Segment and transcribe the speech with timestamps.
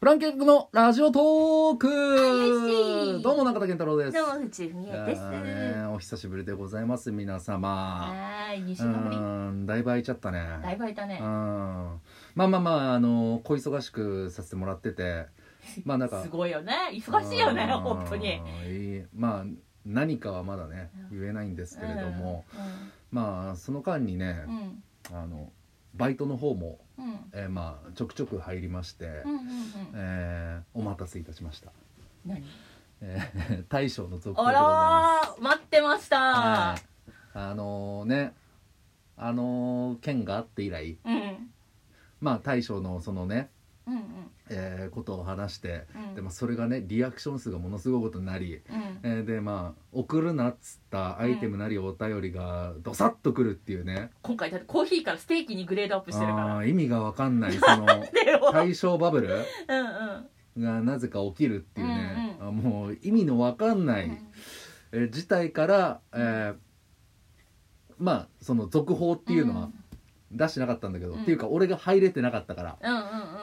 [0.00, 4.74] フランケンのラジオトークどうも中田健太郎ですどうも藤井で
[5.16, 5.22] す。
[5.22, 9.16] ーねお久しぶりでございます皆様はーい、二う週間ぶり。
[9.16, 11.26] んだいぶ空いちゃったねだいぶ空いたねうん。
[11.26, 12.00] まあ
[12.36, 15.26] まあまああの小忙しくさせてもらってて
[15.84, 16.72] まあなんかすごいよね。
[16.92, 18.40] 忙しいよね、うん本当に。
[19.16, 19.44] まあ
[19.84, 22.44] 何かはまだね言えないんですけれども、
[23.10, 24.82] まあその間にねう、ん。
[25.12, 25.50] あの
[25.94, 27.04] バイトの方も、うん。
[27.04, 27.30] うん。
[27.32, 29.30] えーまあちょくちょく入りまして、うん。
[29.32, 29.38] うん。
[29.38, 29.46] うん。
[29.94, 31.72] えーお待たせいたしました、
[32.26, 32.42] 何？
[33.00, 36.82] えー 大将の続報あでございまらー、待ってましす、たはい。
[37.34, 38.34] あのね
[39.16, 41.50] あの件があって以来うん。
[42.20, 43.50] まあ大将のそのね、
[43.88, 43.94] うん。
[43.94, 44.02] うん。
[44.50, 48.62] えーことを話して、うんでもそれがねリアクション数がものすごいことになり、うん。
[49.02, 56.62] えーでまあ送るなっつったアイテムなりお便りがどさっとくるっていうね、今回だってコーヒーからステーキにグレードアップしてるかあら。
[56.62, 57.86] ー意味がわかんない その。
[58.52, 59.40] 対象バブルうん
[60.58, 60.62] うん。
[60.64, 64.10] がなぜか起きるっていうね、うんあもう意味のわかんない、
[64.92, 66.56] えー事態から、えー
[67.98, 69.70] まあその続報っていうのは
[70.30, 73.00] 出してなかったんだけど、うんっていうか俺が入れてなかったからうんうん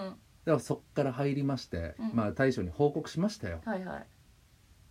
[0.07, 0.15] うん。
[0.45, 4.05] だからそっから入りまして、うんまあ大将に報告しましたよはいはい。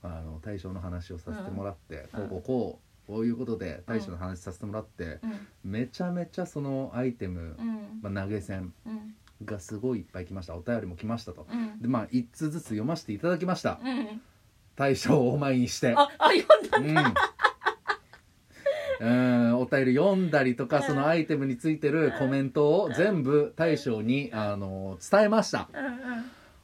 [0.02, 5.46] あの大将の話をさせてもらって、うんこうこうこうこういうことで大将の話させてもらって、うん。
[5.62, 8.00] めちゃめちゃそのアイテム、うん。
[8.02, 9.14] まあ、投げ銭うん。
[9.44, 11.80] がすごいいっぱい来ましたお便りも来ましたとうん。
[11.80, 14.20] でまあ一通ずつ読ませていただきましたうん。
[14.76, 16.42] 大将をお前にしてあ、あ、読
[16.82, 17.02] んだ。
[17.02, 17.14] うん
[19.04, 25.68] うんお便り読んだりとかそのアイテムについてるコメントを全部大将にあの伝えました。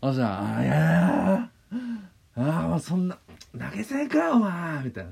[0.01, 1.51] あじゃああいや
[2.37, 3.19] あーもうそんな
[3.53, 4.85] 投げ銭かお前。
[4.85, 5.07] みたい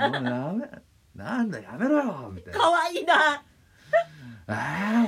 [0.00, 0.08] な。
[0.08, 2.32] もうやめなんだやめろよ。
[2.34, 2.58] みたいな。
[2.58, 3.42] 可愛いな。
[4.48, 4.52] え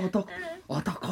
[0.03, 0.29] ー、男。
[0.69, 1.09] 男。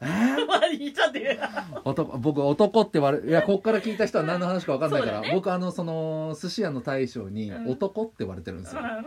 [0.00, 1.38] えー、可愛いちゃって。
[1.84, 5.30] 男僕男って言われいやこっから聞いた人は何の話か分かんないから、ね。
[5.32, 7.70] 僕あのその寿司屋の大将にうん。
[7.70, 9.06] 男って言われてるんですよ、うん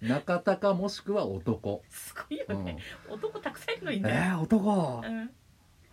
[0.00, 2.78] 中田かもしくは男、すごいようん、ね。
[3.08, 4.10] 男たくさんいるのにえね。
[4.34, 5.02] ー、男？
[5.04, 5.30] うん。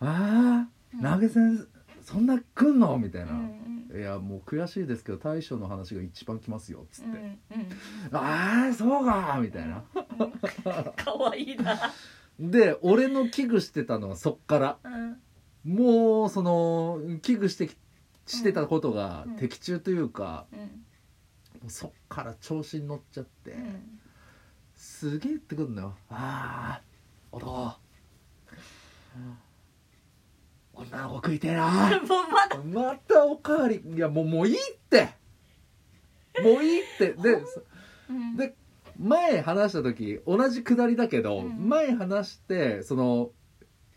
[0.00, 0.68] ああ
[1.02, 1.66] 投げ銭
[2.02, 2.96] そんな来んの？
[2.98, 7.36] みたいな、うんいやもう悔しいですけど大将の話が一番来ますよっつって、うんうん。
[8.12, 9.38] ああそうか！
[9.40, 9.82] みたいな。
[10.18, 10.32] うん。
[10.94, 11.78] 可愛いな。
[12.38, 14.78] で俺の危惧してたのはそっから。
[14.84, 15.16] うん。
[15.64, 17.76] もうその危惧してき
[18.26, 19.36] してたことがうん。
[19.36, 20.84] 的中というか、うん
[21.60, 24.00] もうそっから調子に乗っちゃって、うん。
[24.74, 25.96] すげえ言ってくんのよ。
[26.10, 26.82] ああ
[27.32, 27.76] 男。
[30.74, 32.00] 女の子食いてえな。
[32.72, 33.82] またおかわり。
[33.84, 35.08] いやもうもういいって。
[36.42, 37.14] もういいって。
[37.20, 37.62] でそ
[38.10, 38.36] うん。
[38.36, 38.54] で
[38.96, 41.68] 前話した時同じくだりだけど、うん。
[41.68, 43.32] 前話してその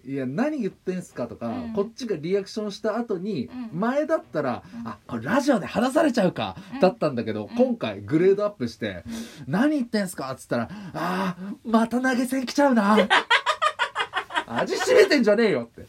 [0.04, 1.74] いや何言ってんすかとか、うん。
[1.74, 3.80] こっちがリアクションした後に、うん。
[3.80, 4.88] 前だったら、うん。
[4.88, 6.80] あこれラジオで話されちゃうか、うん。
[6.80, 7.56] だったんだけど、うん。
[7.56, 9.04] 今回グレードアップして、
[9.48, 12.98] 何言ってんすかっつったらあーまた投げ銭来ちゃうな。
[14.48, 15.86] 味しめてんじゃねえよって。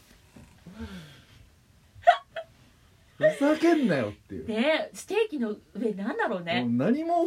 [3.17, 6.65] ふざけんなよっていう、ねステーキの上なんだろうもうね。
[6.69, 7.25] 何も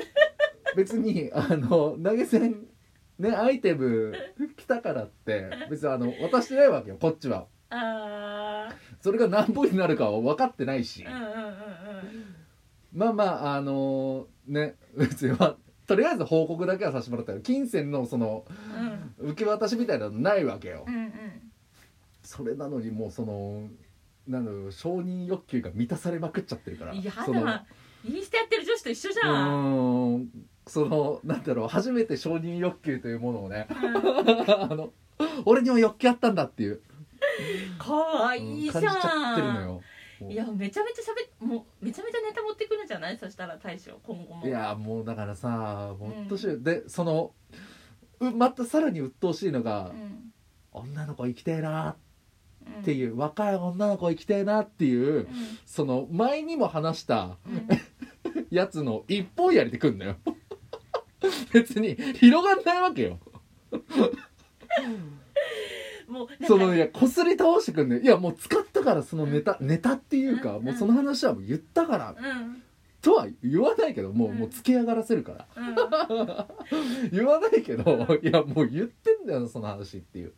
[0.76, 2.66] 別にあの投げ銭
[3.18, 4.12] ねアイテム
[4.56, 8.68] 来たからって別にあの渡してないわけよこっちはあ
[9.00, 11.10] それが何本になるかは分かってないし、あ。
[11.10, 12.36] うんうんうん
[12.92, 15.56] まあまああのね別にまあ
[15.86, 18.44] とりあえず報告だけはさせてもらったよ金銭のその
[19.18, 19.30] うん。
[19.30, 21.12] 受け渡しみたいなのないわけよ、うんうん
[22.22, 23.68] それなのにもうその
[24.26, 27.00] なんだろう承認欲求が満たされまくっちゃってるからうん。
[27.00, 27.64] やそのだ。
[28.04, 30.28] インスタやってる女子と一緒じうゃん。
[30.66, 34.92] そのなんだろう初めて承認欲求というものをねうん あの
[35.44, 36.80] 俺にも欲求あったんだっていう、
[37.78, 38.82] 可愛うんいじゃん。
[38.84, 39.82] 感じちゃってるのよ。
[40.28, 43.16] いやめちゃめちゃしゃべもうめちゃめちゃネタ持ってくるんじゃない？
[43.18, 44.46] そしたら大将今後も。
[44.46, 47.32] いやもうだからさもうんっとしい、でその
[48.20, 50.32] うまたさらに鬱陶しいのが、うん。
[50.72, 51.96] 女の子生きてえな
[52.66, 55.26] うんっていう、若い女の子生きてえなっていううん。
[55.64, 57.68] その前にも話したうん。
[58.50, 60.16] やつの一本やりでくんのよ
[61.52, 63.18] 別に広がんないわけよ。
[66.08, 68.00] もうそのいやこすり倒してくんのよ。
[68.00, 70.64] いやもう使ったからそのネタネタっていうかうん。
[70.64, 72.14] もうその話はもう言ったから。
[72.18, 72.62] うん。
[73.02, 74.38] とは言わないけどもううん。
[74.38, 75.46] もうつけ上がらせるから。
[75.56, 77.10] うん。
[77.10, 80.32] 言わないけどいやもう言ってんだよその話っていう。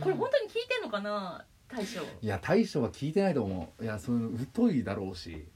[0.00, 2.00] これ本当に聞いてんのかな大将？
[2.22, 3.84] いや大将は聞いてないと思う。
[3.84, 5.30] いやその疎いだろうし。
[5.30, 5.55] 誰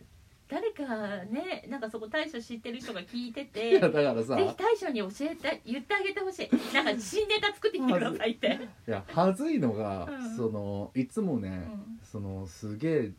[0.87, 6.75] かねなんかそこ大将知ってる人が聞いていてやだからさぜひ大将に教えて言ってあげてほしい。
[6.75, 10.37] なんか新ネタ作ってきてくださいって、 いやはずいのが、うん。
[10.37, 12.01] そのいつもね、うん。
[12.03, 13.13] そのすげえ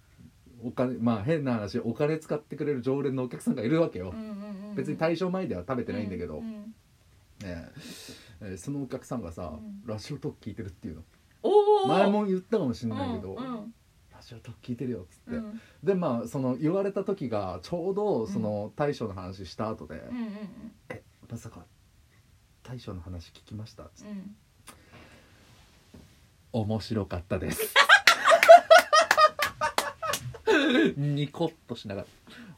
[0.63, 6.65] お金まあ変な話お金使ってくれる常連のお客さんがいるわけよ、うんうんうん、別に対象前では食べてないんだけど、うんうんね
[7.43, 7.71] え
[8.41, 9.83] えーそのお客さんがさ、うん。
[9.85, 11.03] ラジオトーク聞いてるっていうの。
[11.87, 13.60] 前も言ったかもしれないけど、うんうん
[14.21, 15.61] ラジオトーク聞いてるよっつって、うん。
[15.83, 20.29] でまあその言われた時がちょうどその大将の話した後で、うんうん
[20.89, 21.65] えまさか
[22.63, 23.83] 大将の話聞きました？
[23.83, 24.11] っつって。
[24.11, 24.35] うんうん
[26.53, 27.61] 面白かったです
[30.97, 32.07] ニコッとしながら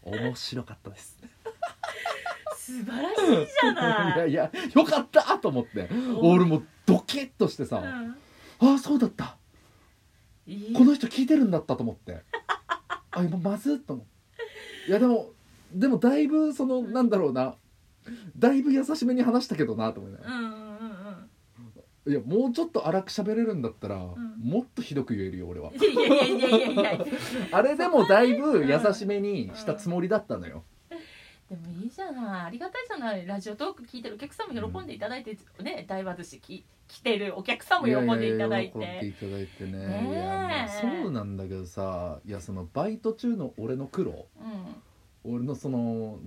[0.01, 1.19] 面白かったです
[2.57, 4.17] 素晴らしいじゃいない。
[4.17, 5.37] やいやよかった！
[5.37, 5.87] と思って。
[6.19, 8.17] お俺もうドキッとしてさ、うん
[8.67, 9.25] ああそうだった！
[9.25, 9.31] いい
[10.75, 12.21] この人聞いてるんだったと思って。
[13.11, 14.89] あ今まずっと思う。
[14.89, 15.31] いやでも
[15.73, 17.55] でもだいぶそのなんだろうな。
[18.37, 20.35] だいぶ優しめに話したけどなと思いながら。
[20.35, 20.57] うんうんうん
[22.05, 22.11] うん。
[22.11, 24.35] いやもうちょっと荒く喋れるんだったら、ん。
[24.43, 25.71] もっとひどく言えるよ俺は。
[25.73, 27.05] いやいやいやいやいやいや。
[27.51, 30.65] あれでもだいぶ優しめにしたつもりだったのよ、
[31.53, 32.45] でもいいじゃない。
[32.47, 33.27] ありがたいじゃない。
[33.27, 38.79] ラジオトーク聞いてるお客さんも喜んでいただいて、ね大和寿司き来てるお客さんも喜んでいただいて。
[38.79, 39.71] やや喜んでいただいてね。
[39.71, 40.09] ねえ。
[40.09, 44.25] いやまあそうなんだけどさいやそのバイト中の俺の苦労。
[45.23, 45.31] うん。
[45.35, 46.17] 俺のその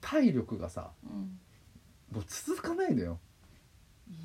[0.00, 1.38] 体力がさうん。
[2.10, 3.18] もう続かないのよ。
[4.08, 4.16] いい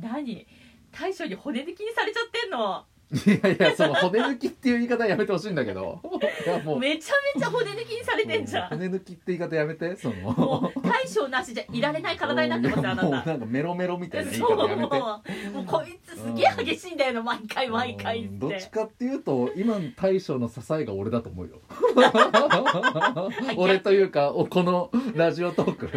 [0.00, 0.46] 何？
[0.92, 2.86] 大将に骨抜きにされちゃってんの？
[3.10, 6.00] いやいやその骨抜きっていう言い方やめてほしいんだけど。
[6.46, 8.68] いやもうめちゃめちゃ骨抜きにされてんじゃん。
[8.68, 10.16] 骨抜きって言い方やめてその。
[10.16, 15.00] もう大将なしじゃいられない体になってますよあいやもうなたなんかメロメロみたいな言い方やめて。
[15.00, 15.22] も
[15.62, 21.62] うこいつすげえ激しいんだよな毎回毎回っうんどっちてかっていうと今の大将の支えが俺だと思うよ。
[23.56, 25.96] 俺というかおこのラジオトーク。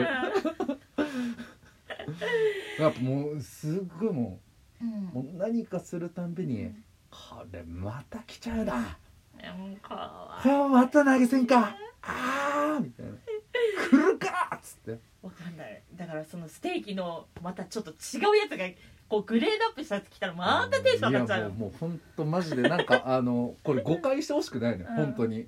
[2.79, 4.39] やっぱもうすっごいも
[4.81, 4.87] うん。
[4.87, 6.71] うもう何かするたんびに
[7.11, 8.97] これまた来ちゃうな。
[9.59, 10.51] うんかわいい。
[10.51, 11.75] あまた投げ銭か。
[12.03, 13.11] あーみたいな。
[13.89, 14.99] 来るかっつって。
[15.21, 15.81] わかんない。
[15.95, 18.65] だからそのステーキのまたちょっと違うやつが
[19.09, 24.95] こうグレードアップしたやつ来たらまたテンション上がっちゃういやもうもう本当マジでなんか あのこれ誤解してほしくないのよ、うん。
[24.95, 25.47] 本当に。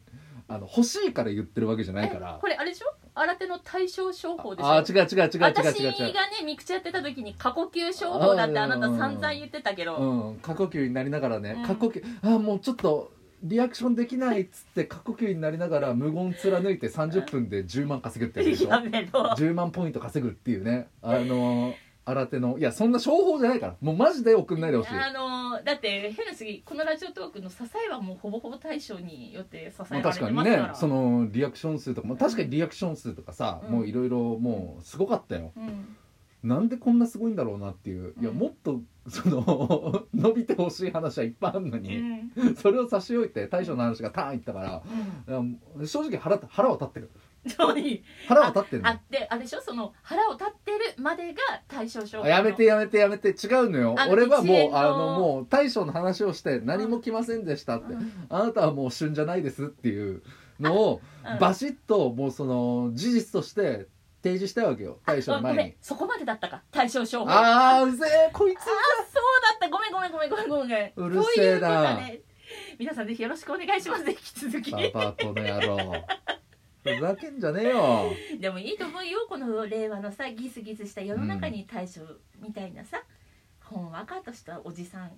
[0.49, 2.35] あの欲しいから言ってるわけじゃないから。
[2.37, 2.93] えこれあれでしょ？
[3.15, 4.67] 新手の対象商法でしょ？
[4.67, 5.53] ああ違う違う違う違う違う。
[5.55, 10.35] 私がねミクチャやってた時に過呼吸商法だってあなた散々言ってたけど、うん。
[10.41, 11.65] 過呼吸になりながらね、うん。
[11.67, 13.11] 過呼吸あーもうちょっと
[13.43, 18.69] リアクションできないっつって過呼吸になりながら無言貫いて30分で10万稼ぐってやつでしょ？
[18.73, 19.21] やめろ。
[19.37, 20.87] 10万ポイント稼ぐっていうね。
[21.01, 21.75] あの
[22.05, 23.75] 新手のいやそんな商法じゃないから。
[23.81, 24.89] もうマジで送んないでほしい。
[24.93, 33.71] あのだって変なすぎこのラジオトークの支えはもうほぼほぼ大将によって支まあえられ確かにますからそのリアクション数とかも確かにリアクション数とかさ、うん。
[33.71, 35.51] もういろいろもうすごかったよ。
[35.55, 35.95] うん。
[36.43, 38.13] なんでこんなすごいんだろうなっていう。
[38.19, 42.31] いやうんもっとその 伸びてほしい話はいっぱいあるのうに、ん。
[42.57, 45.85] それを差し置いて大将の話がターンいったから。
[45.85, 47.09] 正直腹腹は立ってる
[48.27, 48.89] 腹は立ってるの？
[48.89, 49.61] あであれでしょ？
[49.61, 53.95] その腹を立ってるまでが対象商法あやめてやめてやめて違うのよ。
[54.09, 58.25] 俺はもうあのもう大将の話をして何も来ませんでしたって、うん。
[58.29, 60.23] あなたはもう旬じゃないですっていう
[60.59, 61.39] のをうん。
[61.39, 63.87] バシッともうその事実として
[64.23, 64.99] 提示したいわけよ。
[65.05, 65.75] 大将の前に。
[65.81, 68.73] そこまでだったか対象商法あああうぜえこいつそう
[69.51, 69.69] だった。
[69.69, 71.99] ごめんごめんごめんごめんごめんうるせえな。
[72.77, 74.03] 皆さんぜひよろしくお願いします。
[74.03, 74.71] ね引き続き。
[74.71, 74.77] パ
[75.11, 75.93] パこの野郎
[76.83, 78.11] ふざけんじゃねえよ。
[78.39, 82.01] でもいいと思うよこの令和のさギスギスした世の中に対処
[82.41, 83.03] みたいなさ、
[83.61, 85.11] ほんわかとしたおじさん。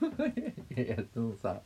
[0.74, 1.62] いやいやでもさ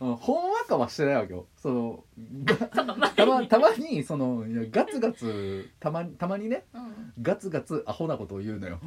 [0.00, 1.46] うんほんわかはしてないわけよ。
[1.56, 2.04] その
[2.46, 2.84] た
[3.26, 7.12] またまにそのいやガツガツたまたまにねうん。
[7.22, 8.80] ガツガツアホなことを言うのよ。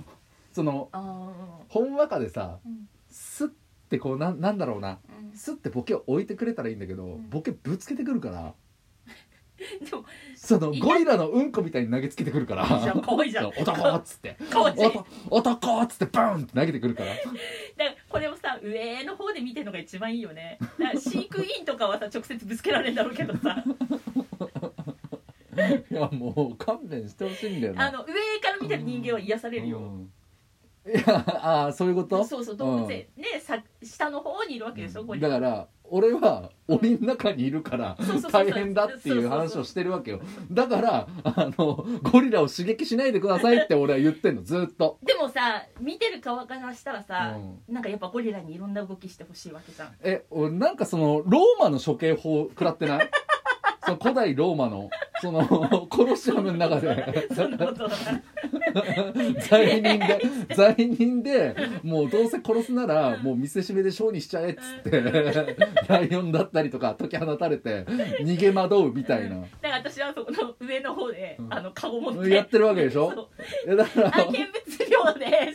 [0.51, 1.31] そのあ
[1.67, 2.89] ほんわかでさーうん。
[3.09, 3.51] スッ
[3.89, 4.99] てこうなんなんだろうな。
[5.31, 5.37] うん。
[5.37, 7.29] スッてボケを置いてくれたらいいんだけど、ん。
[7.29, 8.53] ボケぶつけてくるから
[9.89, 10.05] でも
[10.35, 12.63] そのゴリラのうんこみたいに投げつけてくるから。
[12.63, 13.47] いゃん可愛いじゃん。
[13.47, 14.37] 男っつって。
[14.51, 17.09] 男男っつってバーンって投げてくるから。
[17.09, 17.15] ら
[18.09, 20.57] これをさ上の方で見てるのが一番いいよね。
[20.79, 23.63] だから飼育員とかはさ直接ぶつけられるんだろうけどさ。
[25.91, 27.89] いやもう勘弁してほしいんだよな。
[27.89, 30.11] あの上から見てる人間は癒されるよ、うん。
[30.91, 31.03] いや
[31.41, 32.23] ああそういうこと？
[32.25, 37.95] そうそう動物園、ねさ下の方にいるわけでしょ、これだから俺は檻の中にいるから
[38.31, 40.21] 大変だっていう話をしてるわけよ。
[40.51, 44.43] だからあのゴリラを刺激しないでくださいって俺は言ってんの。
[44.43, 44.97] ずっと。
[45.03, 47.37] でもさ見てる側からしたらさ、
[47.69, 49.93] うなんかやっぱゴリラにいろんな動きしてほしいわけじゃん。
[50.01, 53.11] え俺なんかそのローマの処刑法食らってない？
[53.85, 54.89] その古代ローマの
[55.21, 57.27] そのコロシアムの中で。
[57.33, 57.99] そんなことない。
[59.47, 60.21] 罪人で
[60.55, 65.01] 罪人でもうどうせ殺すならもう見せしめでショーにしちゃえっつって
[65.87, 67.85] ライオンだったりとか解き放たれて
[68.21, 69.41] 逃げ惑うみたいな。
[69.41, 71.53] だから私はそこの上の方で、うん。
[71.53, 72.29] あのカゴ持って。
[72.29, 73.29] やってるわけでしょ？
[73.65, 74.43] いやだからあ見物
[74.89, 75.53] 料で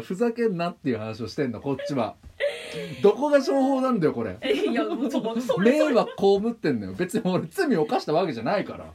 [0.00, 2.16] ふざけんなっていう話をしてんのこっちは。
[3.02, 4.38] どこが情報なんだよこれ。
[4.44, 5.72] いやもうそこそれそれ。
[5.88, 6.92] 迷惑被ってんのよ。
[6.94, 8.92] 別に俺罪を犯したわけじゃないから。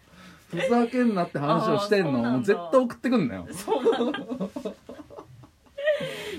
[0.49, 3.47] ふざけんなって話をしてんのもう絶対送ってくんなよ。
[3.51, 3.99] そうな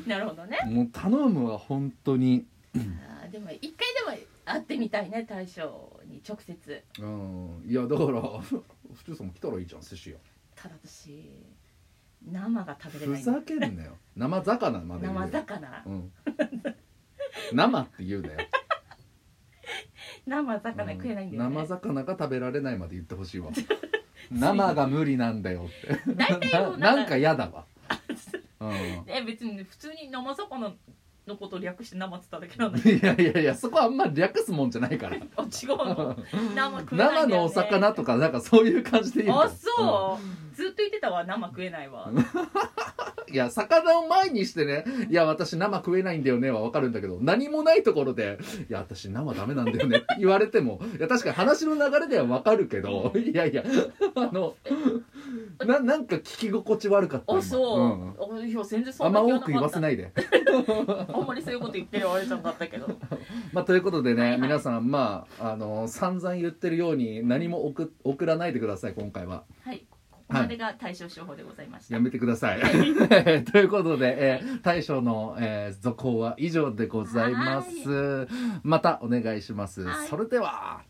[0.06, 0.58] なるほどね。
[0.66, 2.46] もう頼むわ本当に。
[2.74, 6.82] あーでも一回でも会ってみたいね大将に直接。
[7.00, 7.62] うん。
[7.64, 8.64] いやだから府
[9.06, 10.16] 中さんも来たらいいじゃん寿司屋。
[10.56, 11.30] ただ私
[12.26, 13.96] 生が食べれふないのざけんなよ。
[14.16, 15.20] 生魚まで言うよ。
[15.20, 15.82] 生魚。
[15.86, 16.12] うん。
[17.52, 18.34] 生って言うなよ。
[20.26, 23.50] 生魚食えないんだよね、生魚が食べられないまで言ってほしいわ。
[24.30, 26.14] 生が無理なんだよって。
[26.14, 27.64] 大体もうななんかなんか嫌だわ、
[28.60, 28.70] うん、
[29.06, 30.72] え別に普通に生魚
[31.30, 32.78] のことを略して生って言っただけなんだ
[33.14, 35.16] いやいやいやそこはあんまり略すもんじゃないから。
[35.36, 36.16] あ違うの？
[36.54, 39.44] 生食えないんだよ、ね、生のお魚とかなんかそういう感じで言うと。
[39.44, 40.18] あそ
[40.52, 42.10] う、ずっと言ってたわ生食えないわ。
[42.12, 42.24] うん
[43.32, 53.64] いや魚を前にしてね「いや私生食えないんだよね」は分かるんだけど何もないところで「いや私生ダメなんだよね」って言われてもいや確かに話の流れでは分かるけどいやいや
[54.14, 54.54] あの
[55.66, 58.40] ななんか聞き心地悪かったあそう、ん。
[58.40, 60.12] あいや全然そあんまんな気は多く言わせないいで。
[61.14, 62.86] あんまりそういうこと言ってるあれじゃなかったけど。
[63.52, 64.40] まあ、ということでね、はいはい。
[64.40, 69.44] 皆さんまああの散々言ってるように何も送送らないでください今回は。
[69.64, 69.84] はい
[70.30, 72.60] ここまでが対処処方でございました、やめてください。
[73.44, 78.28] ということで、えー大将の、えー続報は以上でございます。
[78.62, 79.82] またお願いします。
[79.82, 80.08] はい。
[80.08, 80.82] それでは